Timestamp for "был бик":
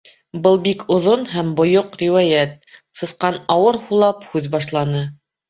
0.45-0.79